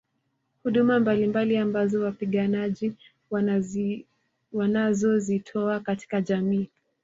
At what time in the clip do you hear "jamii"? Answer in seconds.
6.21-6.69